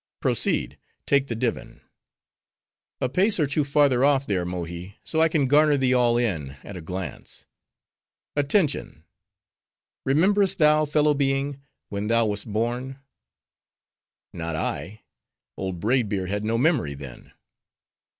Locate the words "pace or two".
3.07-3.63